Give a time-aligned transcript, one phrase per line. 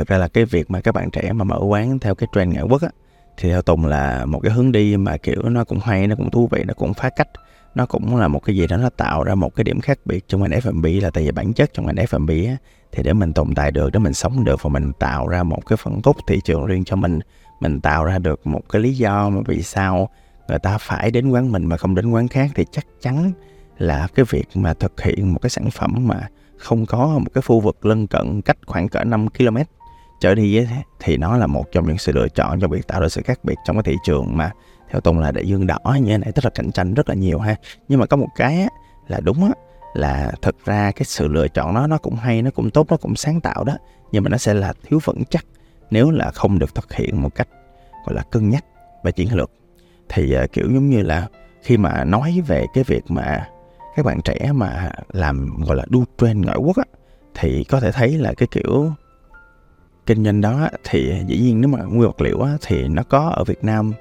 [0.00, 2.54] thực ra là cái việc mà các bạn trẻ mà mở quán theo cái trend
[2.54, 2.88] ngoại quốc á
[3.36, 6.30] thì theo Tùng là một cái hướng đi mà kiểu nó cũng hay, nó cũng
[6.30, 7.28] thú vị, nó cũng phá cách.
[7.74, 10.28] Nó cũng là một cái gì đó nó tạo ra một cái điểm khác biệt
[10.28, 12.56] trong ngành F&B là tại vì bản chất trong ngành F&B á,
[12.92, 15.66] thì để mình tồn tại được để mình sống được và mình tạo ra một
[15.66, 17.18] cái phân khúc thị trường riêng cho mình
[17.60, 20.08] mình tạo ra được một cái lý do mà vì sao
[20.48, 23.32] người ta phải đến quán mình mà không đến quán khác thì chắc chắn
[23.78, 27.42] là cái việc mà thực hiện một cái sản phẩm mà không có một cái
[27.42, 29.56] khu vực lân cận cách khoảng cỡ 5 km
[30.20, 30.66] trở đi
[31.00, 33.44] thì nó là một trong những sự lựa chọn cho việc tạo ra sự khác
[33.44, 34.50] biệt trong cái thị trường mà
[34.90, 37.14] theo Tùng là đại dương đỏ như thế này tức là cạnh tranh rất là
[37.14, 37.56] nhiều ha.
[37.88, 38.68] Nhưng mà có một cái
[39.08, 39.50] là đúng á
[39.94, 42.96] là thực ra cái sự lựa chọn đó nó cũng hay nó cũng tốt nó
[42.96, 43.76] cũng sáng tạo đó
[44.12, 45.44] nhưng mà nó sẽ là thiếu vững chắc
[45.90, 47.48] nếu là không được thực hiện một cách
[48.06, 48.64] gọi là cân nhắc
[49.02, 49.50] và chiến lược.
[50.08, 51.26] Thì uh, kiểu giống như là
[51.62, 53.48] khi mà nói về cái việc mà
[53.96, 56.84] các bạn trẻ mà làm gọi là đu trend ngoại quốc á
[57.34, 58.92] thì có thể thấy là cái kiểu
[60.10, 63.44] kinh doanh đó thì dĩ nhiên nếu mà nguyên vật liệu thì nó có ở
[63.44, 63.92] Việt Nam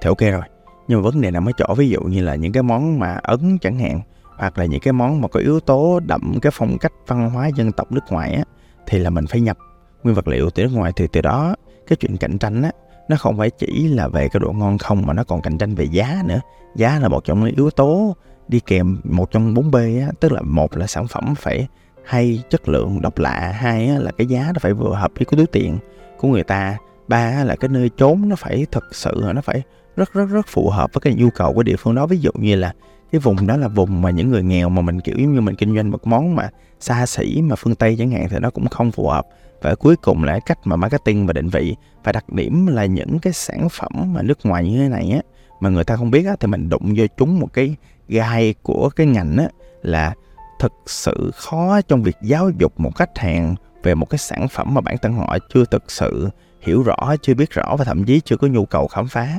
[0.00, 0.42] thì ok rồi.
[0.88, 3.12] Nhưng mà vấn đề nằm ở chỗ, ví dụ như là những cái món mà
[3.22, 4.00] ấn chẳng hạn,
[4.36, 7.48] hoặc là những cái món mà có yếu tố đậm cái phong cách văn hóa
[7.56, 8.42] dân tộc nước ngoài á,
[8.86, 9.58] thì là mình phải nhập
[10.02, 10.92] nguyên vật liệu từ nước ngoài.
[10.96, 11.54] Thì từ đó,
[11.86, 12.70] cái chuyện cạnh tranh á,
[13.08, 15.74] nó không phải chỉ là về cái độ ngon không, mà nó còn cạnh tranh
[15.74, 16.40] về giá nữa.
[16.76, 18.16] Giá là một trong những yếu tố
[18.48, 21.68] đi kèm, một trong bốn b á, tức là một là sản phẩm phải
[22.06, 25.36] hay chất lượng độc lạ, hai là cái giá nó phải vừa hợp với cái
[25.36, 25.78] túi tiền
[26.18, 26.76] của người ta,
[27.08, 29.62] ba là cái nơi trốn nó phải thật sự, nó phải
[29.96, 32.06] rất rất rất phù hợp với cái nhu cầu của địa phương đó.
[32.06, 32.72] Ví dụ như là
[33.12, 35.74] cái vùng đó là vùng mà những người nghèo mà mình, kiểu như mình, kinh
[35.74, 38.92] doanh một món mà xa xỉ mà phương tây chẳng hạn thì nó cũng không
[38.92, 39.26] phù hợp.
[39.62, 43.18] Và cuối cùng là cách mà marketing và định vị và đặc điểm là những
[43.18, 45.20] cái sản phẩm mà nước ngoài như thế này á,
[45.60, 47.76] mà người ta không biết á, thì mình đụng vô chúng một cái
[48.08, 49.48] gai của cái ngành á,
[49.82, 50.14] là
[50.58, 54.74] thực sự khó trong việc giáo dục một khách hàng về một cái sản phẩm
[54.74, 56.28] mà bản thân họ chưa thực sự
[56.60, 59.38] hiểu rõ, chưa biết rõ và thậm chí chưa có nhu cầu khám phá.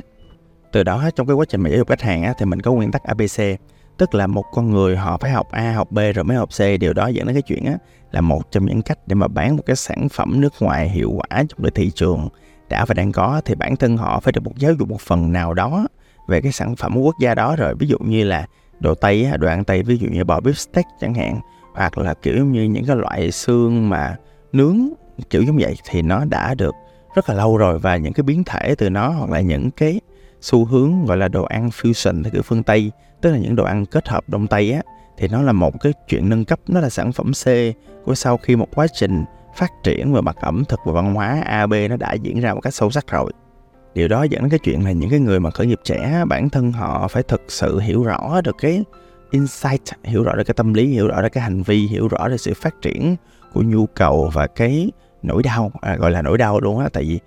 [0.72, 2.72] Từ đó trong cái quá trình mà giáo dục khách hàng á, thì mình có
[2.72, 3.60] nguyên tắc ABC,
[3.98, 6.80] tức là một con người họ phải học A, học B rồi mới học C.
[6.80, 7.74] Điều đó dẫn đến cái chuyện á,
[8.10, 11.10] là một trong những cách để mà bán một cái sản phẩm nước ngoài hiệu
[11.10, 12.28] quả trong cái thị trường
[12.68, 15.32] đã và đang có thì bản thân họ phải được một giáo dục một phần
[15.32, 15.86] nào đó
[16.28, 18.46] về cái sản phẩm của quốc gia đó rồi ví dụ như là
[18.80, 21.40] đồ tây đồ ăn tây, ví dụ như bò beef steak chẳng hạn,
[21.74, 24.16] hoặc là kiểu như những cái loại xương mà
[24.52, 24.88] nướng,
[25.30, 26.74] kiểu giống vậy, thì nó đã được
[27.14, 27.78] rất là lâu rồi.
[27.78, 30.00] Và những cái biến thể từ nó hoặc là những cái
[30.40, 32.90] xu hướng gọi là đồ ăn fusion theo kiểu phương Tây,
[33.20, 34.82] tức là những đồ ăn kết hợp đông tây á,
[35.16, 37.46] thì nó là một cái chuyện nâng cấp, nó là sản phẩm C
[38.04, 39.24] của sau khi một quá trình
[39.56, 42.60] phát triển về mặt ẩm thực và văn hóa AB nó đã diễn ra một
[42.60, 43.32] cách sâu sắc rồi
[43.94, 46.50] điều đó dẫn đến cái chuyện là những cái người mà khởi nghiệp trẻ bản
[46.50, 48.84] thân họ phải thực sự hiểu rõ được cái
[49.30, 52.28] insight hiểu rõ được cái tâm lý hiểu rõ được cái hành vi hiểu rõ
[52.28, 53.16] được sự phát triển
[53.52, 54.90] của nhu cầu và cái
[55.22, 56.88] nỗi đau à, gọi là nỗi đau luôn á.
[56.92, 57.18] Tại vì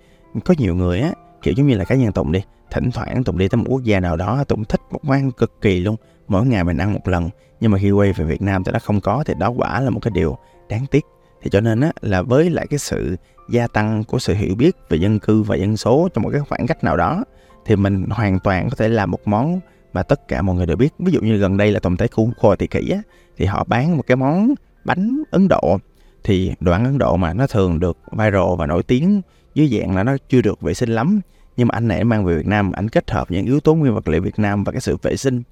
[0.44, 1.12] có nhiều người á
[1.42, 3.82] kiểu giống như là cá nhân tùng đi thỉnh thoảng tùng đi tới một quốc
[3.82, 5.96] gia nào đó tùng thích một món ăn cực kỳ luôn
[6.28, 7.30] mỗi ngày mình ăn một lần.
[7.60, 9.90] Nhưng mà khi quay về Việt Nam thì nó không có thì đó quả là
[9.90, 11.04] một cái điều đáng tiếc
[11.42, 13.16] thì cho nên á, là với lại cái sự
[13.50, 16.40] gia tăng của sự hiểu biết về dân cư và dân số trong một cái
[16.40, 17.24] khoảng cách nào đó,
[17.66, 19.60] thì mình hoàn toàn có thể làm một món
[19.92, 20.92] mà tất cả mọi người đều biết.
[20.98, 23.02] Ví dụ như gần đây là tổng thể khu kho thị kỷ á,
[23.36, 24.54] thì họ bán một cái món
[24.84, 25.78] bánh Ấn Độ.
[26.24, 29.22] Thì đồ ăn Ấn Độ mà nó thường được viral và nổi tiếng
[29.54, 31.20] dưới dạng là nó chưa được vệ sinh lắm.
[31.56, 33.94] Nhưng mà anh này mang về Việt Nam anh kết hợp những yếu tố nguyên
[33.94, 35.42] vật liệu Việt Nam và cái sự vệ sinh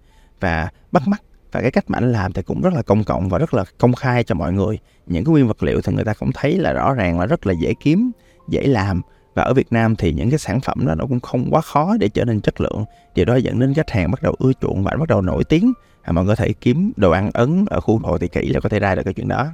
[0.41, 1.23] và bắt mắt
[1.53, 3.65] và cái cách mà anh làm thì cũng rất là công cộng và rất là
[3.79, 4.79] công khai cho mọi người.
[5.07, 7.47] Những cái nguyên vật liệu thì người ta cũng thấy là rõ ràng là rất
[7.47, 8.11] là dễ kiếm
[8.49, 9.03] dễ làm.
[9.35, 11.97] Và ở Việt Nam thì những cái sản phẩm đó nó cũng không quá khó
[12.01, 12.85] để trở nên chất lượng.
[13.15, 15.73] Điều đó dẫn đến khách hàng bắt đầu ưa chuộng và bắt đầu nổi tiếng.
[16.03, 18.61] À, mọi người có thể kiếm đồ ăn ấn ở khu hội thì kỹ là
[18.61, 19.47] có thể ra được cái chuyện đó.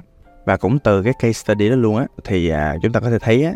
[0.45, 3.19] Và cũng từ cái case study đó luôn á thì à, chúng ta có thể
[3.19, 3.53] thấy á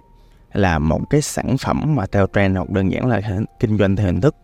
[0.54, 3.22] là một cái sản phẩm mà theo trend hoặc đơn giản là
[3.60, 4.36] kinh doanh theo hình thức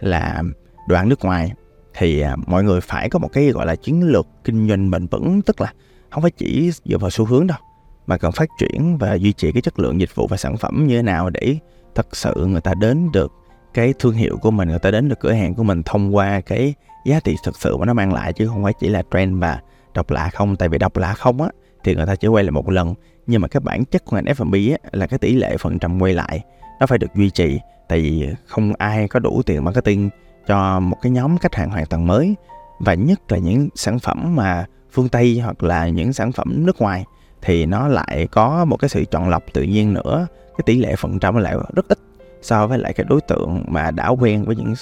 [0.00, 0.42] là
[0.88, 1.52] đồ ăn nước ngoài
[1.96, 5.06] thì à, mọi người phải có một cái gọi là chiến lược kinh doanh bền
[5.06, 5.72] vững tức là
[6.10, 7.58] không phải chỉ dựa vào xu hướng đâu
[8.06, 10.86] mà cần phát triển và duy trì cái chất lượng dịch vụ và sản phẩm
[10.86, 11.56] như thế nào để
[11.94, 13.32] thật sự người ta đến được
[13.74, 16.40] cái thương hiệu của mình người ta đến được cửa hàng của mình thông qua
[16.40, 19.40] cái giá trị thực sự mà nó mang lại chứ không phải chỉ là trend
[19.42, 19.60] và
[19.94, 20.56] độc lạ không.
[20.56, 21.48] Tại vì độc lạ không á
[21.84, 22.94] thì người ta chỉ quay lại một lần
[23.26, 26.02] nhưng mà cái bản chất của ngành F&B á, là cái tỷ lệ phần trăm
[26.02, 26.44] quay lại
[26.80, 27.58] nó phải được duy trì.
[27.88, 30.10] Tại vì không ai có đủ tiền marketing
[30.46, 32.34] cho một cái nhóm khách hàng hoàn toàn mới
[32.78, 36.80] và nhất là những sản phẩm mà phương Tây hoặc là những sản phẩm nước
[36.80, 37.04] ngoài
[37.42, 40.26] thì nó lại có một cái sự chọn lọc tự nhiên nữa.
[40.56, 41.98] Cái tỷ lệ phần trăm lại rất ít
[42.42, 44.74] so với lại cái đối tượng mà đã quen với những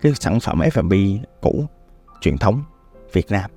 [0.00, 0.94] cái sản phẩm F&B
[1.40, 1.64] cũ
[2.20, 2.62] truyền thống
[3.12, 3.50] Việt Nam.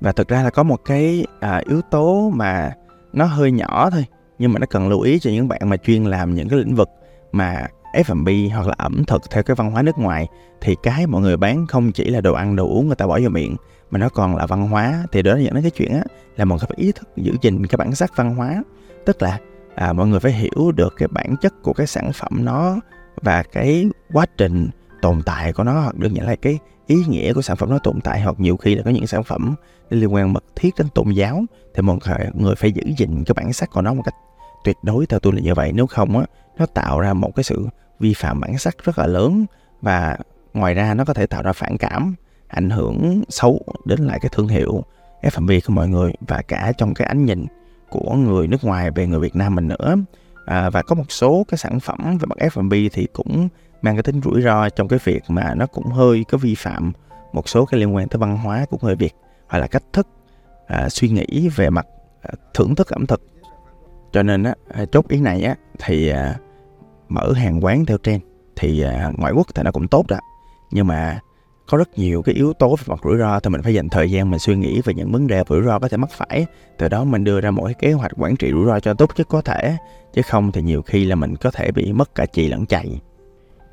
[0.00, 2.72] Và thực ra là có một cái à, yếu tố mà
[3.12, 4.04] nó hơi nhỏ thôi
[4.38, 6.74] nhưng mà nó cần lưu ý cho những bạn mà chuyên làm những cái lĩnh
[6.74, 6.88] vực
[7.32, 10.28] mà F&B hoặc là ẩm thực theo cái văn hóa nước ngoài
[10.60, 13.18] thì cái mọi người bán không chỉ là đồ ăn đồ uống người ta bỏ
[13.20, 13.56] vào miệng
[13.90, 15.04] mà nó còn là văn hóa.
[15.12, 16.02] Thì đó dẫn đến cái chuyện á
[16.36, 18.62] là mọi người phải ý thức giữ gìn cái bản sắc văn hóa.
[19.04, 19.38] Tức là
[19.74, 22.76] à, mọi người phải hiểu được cái bản chất của cái sản phẩm nó
[23.22, 24.68] và cái quá trình
[25.02, 27.78] tồn tại của nó hoặc đơn giản là cái ý nghĩa của sản phẩm nó
[27.78, 29.54] tồn tại hoặc nhiều khi là có những sản phẩm
[29.90, 31.44] liên quan mật thiết đến tôn giáo
[31.74, 31.98] thì mọi
[32.34, 34.14] người phải giữ gìn cái bản sắc của nó một cách
[34.64, 35.06] tuyệt đối.
[35.06, 36.26] Theo tôi là như vậy nếu không á
[36.58, 37.66] nó tạo ra một cái sự
[38.00, 39.46] vi phạm bản sắc rất là lớn
[39.82, 40.16] và
[40.54, 42.14] ngoài ra nó có thể tạo ra phản cảm
[42.48, 44.84] ảnh hưởng xấu đến lại cái thương hiệu
[45.22, 47.46] F&B của mọi người và cả trong cái ánh nhìn
[47.90, 49.96] của người nước ngoài về người Việt Nam mình nữa.
[50.46, 53.48] À, và có một số cái sản phẩm về mặt F&B thì cũng
[53.82, 56.92] mang cái tính rủi ro trong cái việc mà nó cũng hơi có vi phạm
[57.32, 59.14] một số cái liên quan tới văn hóa của người Việt
[59.48, 60.08] hoặc là cách thức
[60.66, 61.86] à, suy nghĩ về mặt
[62.22, 63.22] à, thưởng thức ẩm thực.
[64.12, 64.54] Cho nên á
[64.92, 66.34] chốt ý này á thì à,
[67.08, 68.22] mở hàng quán theo trend
[68.56, 70.18] thì à, ngoại quốc thì nó cũng tốt đó.
[70.70, 71.18] Nhưng mà
[71.66, 74.10] có rất nhiều cái yếu tố về mặt rủi ro thì mình phải dành thời
[74.10, 76.46] gian mình suy nghĩ về những vấn đề rủi ro có thể mắc phải.
[76.78, 79.10] Từ đó mình đưa ra một cái kế hoạch quản trị rủi ro cho tốt
[79.16, 79.76] nhất có thể
[80.12, 83.00] chứ không thì nhiều khi là mình có thể bị mất cả chì lẫn chạy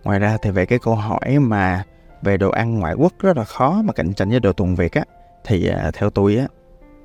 [0.04, 1.84] ngoài ra thì về cái câu hỏi mà
[2.22, 4.94] về đồ ăn ngoại quốc rất là khó mà cạnh tranh với đồ tuần việt
[4.94, 5.04] á
[5.45, 6.48] thì à, theo tôi á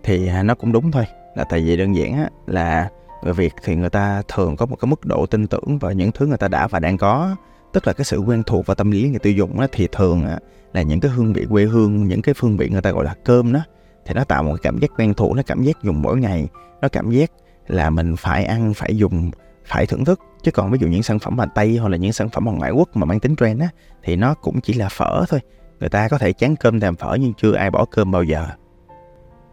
[0.02, 1.06] thì à, nó cũng đúng thôi.
[1.34, 2.88] Là tại vì đơn giản á là
[3.26, 6.12] người việt thì người ta thường có một cái mức độ tin tưởng vào những
[6.12, 7.36] thứ người ta đã và đang có.
[7.72, 10.24] Tức là cái sự quen thuộc và tâm lý người tiêu dùng thì thường
[10.72, 13.14] là những cái hương vị quê hương, những cái phương vị người ta gọi là
[13.24, 13.60] cơm đó,
[14.06, 16.48] thì nó tạo một cái cảm giác quen thuộc, nó cảm giác dùng mỗi ngày.
[16.80, 17.30] Nó cảm giác
[17.66, 19.30] là mình phải ăn, phải dùng,
[19.64, 20.20] phải thưởng thức.
[20.42, 22.58] Chứ còn ví dụ những sản phẩm mà tây hoặc là những sản phẩm bằng
[22.58, 23.68] ngoại quốc mà mang tính trend á,
[24.02, 25.40] thì nó cũng chỉ là phở thôi.
[25.80, 28.46] Người ta có thể chán cơm thèm phở nhưng chưa ai bỏ cơm bao giờ.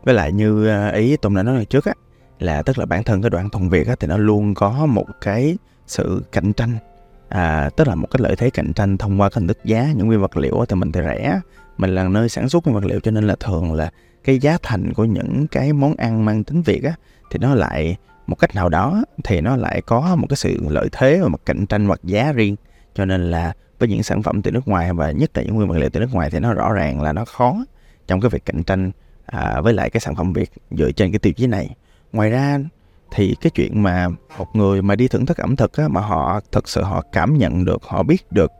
[0.03, 1.93] Với lại như ờ, ý tùng đã nói hồi trước á
[2.43, 5.05] là tức là bản thân cái đoạn thuần việt á thì nó luôn có một
[5.21, 5.57] cái
[5.87, 6.77] sự cạnh tranh.
[7.29, 9.87] À, tức là một cái lợi thế cạnh tranh thông qua cái hình thức giá
[9.95, 11.39] những nguyên vật liệu á thì mình thì rẻ.
[11.77, 13.91] Mình là nơi sản xuất nguyên vật liệu cho nên là thường là
[14.23, 16.93] cái giá thành của những cái món ăn mang tính việt á
[17.31, 17.97] thì nó lại
[18.27, 21.45] một cách nào đó thì nó lại có một cái sự lợi thế và một
[21.45, 22.55] cạnh tranh hoặc giá riêng.
[22.95, 25.67] Cho nên là với những sản phẩm từ nước ngoài và nhất là những nguyên
[25.67, 27.65] vật liệu từ nước ngoài thì nó rõ ràng là nó khó
[28.07, 28.91] trong cái việc cạnh tranh
[29.25, 31.75] à, với lại cái sản phẩm việt dựa trên cái tiêu chí này
[32.13, 32.59] ngoài ra
[33.11, 34.07] thì cái chuyện mà
[34.37, 37.37] một người mà đi thưởng thức ẩm thực á, mà họ thực sự họ cảm
[37.37, 38.51] nhận được họ biết được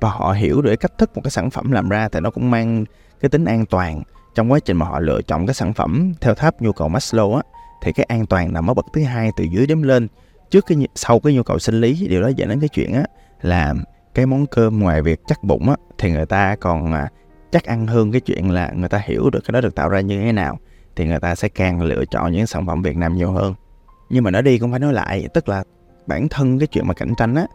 [0.00, 2.50] và họ hiểu được cách thức một cái sản phẩm làm ra thì nó cũng
[2.50, 2.84] mang
[3.20, 4.02] cái tính an toàn.
[4.34, 7.36] Trong quá trình mà họ lựa chọn cái sản phẩm theo tháp nhu cầu Maslow
[7.36, 7.42] á
[7.82, 10.08] thì cái an toàn nằm ở bậc thứ hai từ dưới đếm lên.
[10.50, 13.04] Trước cái sau cái nhu cầu sinh lý điều đó dẫn đến cái chuyện á
[13.42, 13.74] là
[14.14, 17.08] cái món cơm ngoài việc chắc bụng á thì người ta còn à,
[17.52, 20.00] chắc ăn hơn cái chuyện là người ta hiểu được cái đó được tạo ra
[20.00, 20.58] như thế nào
[20.96, 23.54] thì người ta sẽ càng lựa chọn những sản phẩm Việt Nam nhiều hơn.
[24.10, 25.64] Nhưng mà nói đi cũng phải nói lại tức là
[26.06, 27.46] bản thân cái chuyện mà cạnh tranh á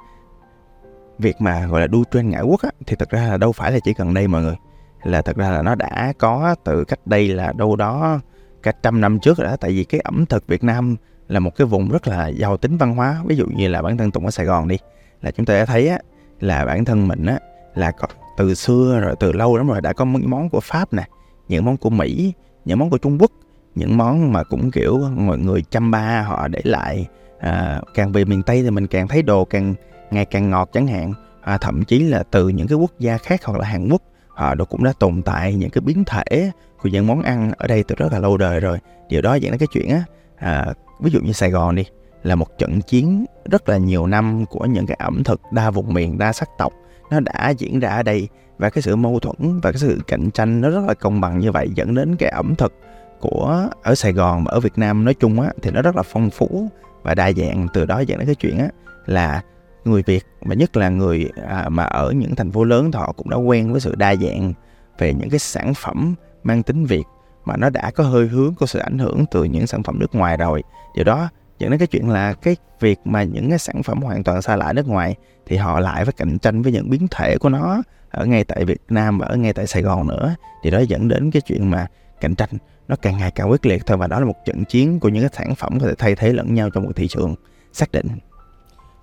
[1.19, 3.71] việc mà gọi là đu trên ngã quốc á thì thật ra là đâu phải
[3.71, 4.55] là chỉ gần đây mọi người.
[5.03, 8.19] Là thật ra là nó đã có từ cách đây là đâu đó
[8.63, 9.55] cả trăm năm trước rồi đó.
[9.57, 10.95] Tại vì cái ẩm thực Việt Nam
[11.27, 13.21] là một cái vùng rất là giàu tính văn hóa.
[13.25, 14.77] Ví dụ như là bản thân Tùng ở Sài Gòn đi
[15.21, 15.99] là chúng ta đã thấy á
[16.39, 17.39] là bản thân mình á
[17.75, 20.93] là có, từ xưa rồi từ lâu lắm rồi đã có những món của Pháp
[20.93, 21.03] nè
[21.47, 22.33] những món của Mỹ
[22.65, 23.31] những món của Trung Quốc
[23.75, 27.07] những món mà cũng kiểu mọi người chăm ba họ để lại.
[27.39, 29.75] À, càng về miền tây thì mình càng thấy đồ càng
[30.11, 31.13] ngày càng ngọt chẳng hạn.
[31.41, 34.55] À, thậm chí là từ những cái quốc gia khác hoặc là hàn quốc họ
[34.69, 36.51] cũng đã tồn tại những cái biến thể
[36.81, 38.77] của những món ăn ở đây từ rất là lâu đời rồi.
[39.09, 40.03] Điều đó dẫn đến cái chuyện á
[40.35, 41.85] à, ví dụ như sài gòn đi
[42.23, 45.93] là một trận chiến rất là nhiều năm của những cái ẩm thực đa vùng
[45.93, 46.73] miền đa sắc tộc
[47.11, 48.27] nó đã diễn ra ở đây.
[48.57, 51.39] Và cái sự mâu thuẫn và cái sự cạnh tranh nó rất là công bằng
[51.39, 52.73] như vậy dẫn đến cái ẩm thực
[53.19, 56.03] của ở Sài Gòn và ở Việt Nam nói chung á thì nó rất là
[56.03, 56.67] phong phú
[57.03, 57.67] và đa dạng.
[57.73, 58.67] Từ đó dẫn đến cái chuyện á
[59.05, 59.41] là
[59.85, 63.11] người Việt mà nhất là người à, mà ở những thành phố lớn thì họ
[63.17, 64.53] cũng đã quen với sự đa dạng
[64.97, 67.03] về những cái sản phẩm mang tính Việt
[67.45, 70.15] mà nó đã có hơi hướng có sự ảnh hưởng từ những sản phẩm nước
[70.15, 70.63] ngoài rồi.
[70.95, 74.23] Điều đó dẫn đến cái chuyện là cái việc mà những cái sản phẩm hoàn
[74.23, 77.37] toàn xa lạ nước ngoài thì họ lại phải cạnh tranh với những biến thể
[77.37, 80.35] của nó ở ngay tại Việt Nam và ở ngay tại Sài Gòn nữa.
[80.63, 81.87] Thì đó dẫn đến cái chuyện mà
[82.21, 82.49] cạnh tranh
[82.87, 85.23] nó càng ngày càng quyết liệt thôi và đó là một trận chiến của những
[85.23, 87.35] cái sản phẩm có thể thay thế lẫn nhau trong một thị trường,
[87.73, 88.07] xác định.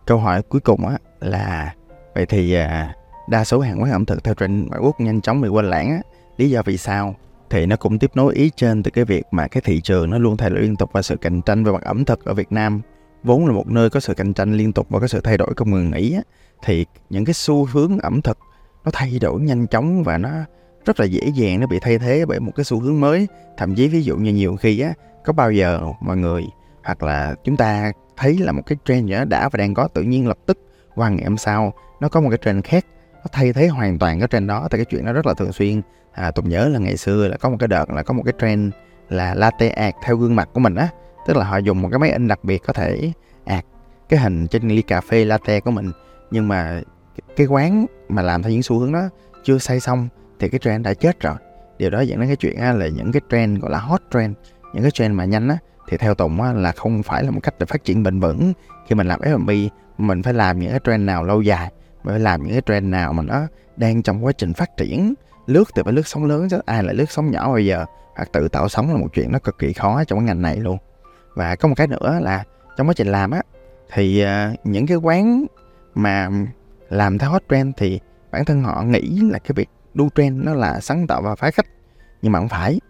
[0.06, 1.74] Câu hỏi cuối cùng á là,
[2.14, 2.94] vậy thì à,
[3.28, 5.90] đa số hàng quán ẩm thực theo trend ngoại quốc nhanh chóng bị quên lãng
[5.90, 6.00] á,
[6.36, 7.14] lý do vì sao?
[7.52, 10.18] Thì nó cũng tiếp nối ý trên từ cái việc mà cái thị trường nó
[10.18, 12.52] luôn thay đổi liên tục và sự cạnh tranh về mặt ẩm thực ở Việt
[12.52, 12.80] Nam
[13.22, 15.54] vốn là một nơi có sự cạnh tranh liên tục và có sự thay đổi
[15.56, 16.22] không ngừng nghỉ á,
[16.64, 18.38] thì những cái xu hướng ẩm thực
[18.84, 20.30] nó thay đổi nhanh chóng và nó
[20.84, 23.28] rất là dễ dàng nó bị thay thế bởi một cái xu hướng mới.
[23.56, 24.92] Thậm chí ví dụ như nhiều khi á
[25.24, 26.44] có bao giờ mọi người
[26.84, 29.88] hoặc là chúng ta thấy là một cái trend gì đó đã và đang có
[29.88, 30.58] tự nhiên lập tức
[30.94, 32.86] qua ngày hôm sau nó có một cái trend khác
[33.22, 35.52] nó thay thế hoàn toàn cái trend đó thì cái chuyện đó rất là thường
[35.52, 35.82] xuyên.
[36.12, 38.34] À, tùng nhớ là ngày xưa là có một cái đợt là có một cái
[38.40, 38.72] trend
[39.08, 40.88] là latte art theo gương mặt của mình á.
[41.26, 43.12] Tức là họ dùng một cái máy in đặc biệt có thể
[43.44, 43.64] art
[44.08, 45.92] cái hình trên ly cà phê latte của mình.
[46.30, 46.80] Nhưng mà
[47.36, 49.02] cái quán mà làm theo những xu hướng đó
[49.44, 51.34] chưa xây xong thì cái trend đã chết rồi.
[51.78, 54.36] Điều đó dẫn đến cái chuyện là những cái trend gọi là hot trend
[54.72, 55.56] những cái trend mà nhanh á
[55.88, 58.52] thì theo Tùng á, là không phải là một cách để phát triển bền vững.
[58.86, 59.50] Khi mình làm F&B
[59.98, 61.72] mình phải làm những cái trend nào lâu dài
[62.04, 65.14] phải làm những cái trend nào mà nó đang trong quá trình phát triển,
[65.46, 67.84] lướt từ phải lướt sóng lớn chứ ai lại lướt sóng nhỏ bây giờ,
[68.16, 70.56] hoặc tự tạo sóng là một chuyện nó cực kỳ khó trong cái ngành này
[70.56, 70.78] luôn.
[71.34, 72.44] Và có một cái nữa là
[72.76, 73.42] trong quá trình làm á,
[73.92, 75.46] thì ờ, những cái quán
[75.94, 76.28] mà
[76.88, 80.54] làm theo hot trend thì bản thân họ nghĩ là cái việc đu trend nó
[80.54, 81.66] là sáng tạo và phá cách.
[82.22, 82.80] Nhưng mà không phải.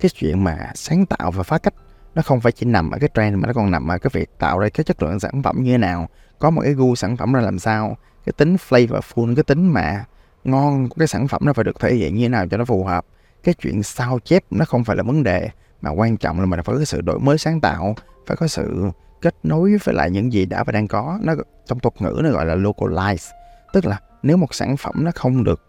[0.00, 1.74] Cái chuyện mà sáng tạo và phá cách
[2.14, 4.30] nó không phải chỉ nằm ở cái trend mà nó còn nằm ở cái việc
[4.38, 7.16] tạo ra cái chất lượng sản phẩm như thế nào, có một cái gu sản
[7.16, 10.04] phẩm ra làm sao cái tính flavorful cái tính mà
[10.44, 12.64] ngon của cái sản phẩm nó phải được thể hiện như thế nào cho nó
[12.64, 13.04] phù hợp.
[13.42, 15.48] Cái chuyện sao chép nó không phải là vấn đề,
[15.80, 17.94] mà quan trọng là mình phải có sự đổi mới sáng tạo,
[18.26, 21.18] phải có sự kết nối với lại những gì đã và đang có.
[21.22, 21.34] Nó
[21.66, 23.32] trong thuật ngữ nó gọi là localize,
[23.72, 25.62] tức là nếu một sản phẩm nó không được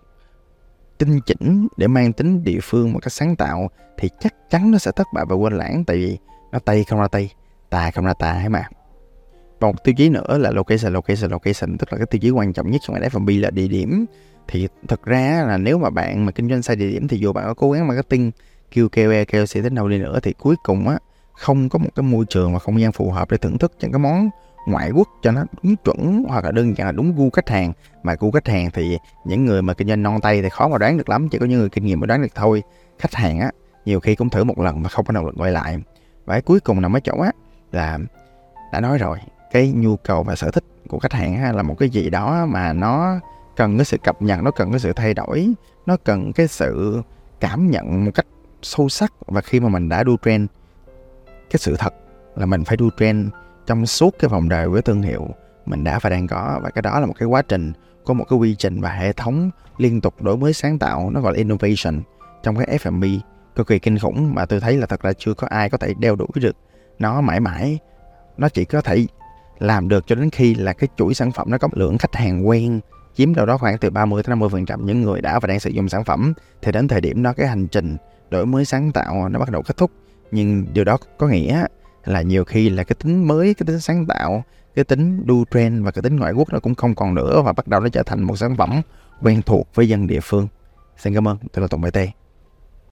[0.97, 4.77] tinh chỉnh để mang tính địa phương một cách sáng tạo, thì chắc chắn nó
[4.77, 6.17] sẽ thất bại và quên lãng, tại vì
[6.51, 7.29] nó tây không ra tây
[7.69, 8.63] tà không ra tà ấy mà
[9.71, 12.71] một tiêu chí nữa là location location location, tức là cái tiêu chí quan trọng
[12.71, 14.05] nhất trong F&B là địa điểm.
[14.47, 17.33] Thì thực ra là nếu mà bạn mà kinh doanh sai địa điểm thì dù
[17.33, 18.31] bạn có cố gắng marketing,
[18.71, 20.97] kêu KOL KOC đến đâu đi nữa thì cuối cùng á,
[21.33, 23.91] không có một cái môi trường và không gian phù hợp để thưởng thức những
[23.91, 24.29] cái món
[24.67, 27.73] ngoại quốc cho nó đúng chuẩn hoặc là đơn giản là đúng gu khách hàng.
[28.03, 30.77] Mà gu khách hàng thì những người mà kinh doanh non tay thì khó mà
[30.77, 32.63] đoán được lắm, chỉ có những người kinh nghiệm mới đoán được thôi.
[32.99, 33.51] Khách hàng á,
[33.85, 35.77] nhiều khi cũng thử một lần mà không có động lực quay lại.
[36.25, 37.31] Và cuối cùng nằm ở chỗ á
[37.71, 37.99] là
[38.73, 39.17] đã nói rồi
[39.53, 42.45] cái nhu cầu và sở thích của khách hàng á, là một cái gì đó
[42.45, 43.19] mà nó
[43.55, 45.53] cần cái sự cập nhật nó cần cái sự thay đổi
[45.85, 47.01] nó cần cái sự
[47.39, 48.25] cảm nhận một cách
[48.61, 49.13] sâu sắc.
[49.25, 50.49] Và khi mà mình đã đu trend
[51.51, 51.93] cái sự thật
[52.35, 53.27] là mình phải đu trend
[53.65, 55.27] trong suốt cái vòng đời của thương hiệu
[55.65, 56.59] mình đã và đang có.
[56.63, 57.73] Và cái đó là một cái quá trình
[58.05, 61.21] có một cái quy trình và hệ thống liên tục đổi mới sáng tạo nó
[61.21, 62.01] gọi là innovation
[62.43, 63.03] trong cái F&B
[63.55, 64.35] cực kỳ kinh khủng.
[64.35, 66.55] Mà tôi thấy là thật là chưa có ai có thể đeo đuổi được
[66.99, 67.79] nó mãi mãi.
[68.37, 69.05] Nó chỉ có thể
[69.59, 72.47] làm được cho đến khi là cái chuỗi sản phẩm nó có lượng khách hàng
[72.47, 72.79] quen,
[73.15, 75.89] chiếm đâu đó khoảng từ 30 tới 50% những người đã và đang sử dụng
[75.89, 77.97] sản phẩm, thì đến thời điểm đó cái hành trình
[78.29, 79.91] đổi mới sáng tạo nó bắt đầu kết thúc.
[80.31, 81.65] Nhưng điều đó có nghĩa
[82.05, 84.43] là nhiều khi là cái tính mới, cái tính sáng tạo,
[84.75, 87.53] cái tính đu trend và cái tính ngoại quốc nó cũng không còn nữa và
[87.53, 88.81] bắt đầu nó trở thành một sản phẩm
[89.21, 90.47] quen thuộc với dân địa phương.
[90.97, 91.37] Xin cảm ơn.
[91.53, 91.97] Tôi là tùng bt